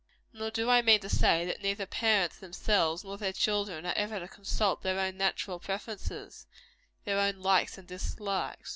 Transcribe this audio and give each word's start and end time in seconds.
Nor 0.33 0.49
do 0.49 0.67
I 0.67 0.81
mean 0.81 0.99
to 1.01 1.09
say, 1.09 1.45
that 1.45 1.61
neither 1.61 1.85
parents 1.85 2.39
themselves 2.39 3.03
nor 3.03 3.19
their 3.19 3.31
children, 3.31 3.85
are 3.85 3.93
ever 3.95 4.19
to 4.19 4.27
consult 4.27 4.81
their 4.81 4.99
own 4.99 5.15
natural 5.15 5.59
preferences 5.59 6.47
their 7.05 7.19
own 7.19 7.35
likes 7.37 7.77
and 7.77 7.87
dislikes. 7.87 8.69